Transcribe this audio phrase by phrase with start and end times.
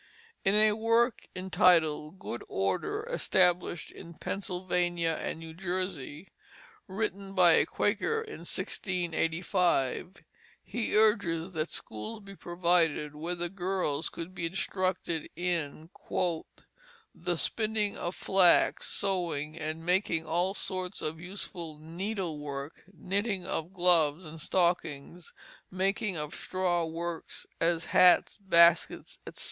[0.43, 6.29] In a work entitled Good Order established in Pennsylvania and New Jersey,
[6.87, 10.23] written by a Quaker in 1685,
[10.63, 15.91] he urges that schools be provided where girls could be instructed in
[17.13, 23.71] "the spinning of flax, sewing, and making all sorts of useful needle work, knitting of
[23.71, 25.31] gloves and stockings,
[25.69, 29.39] making of straw works, as hats, baskets, etc.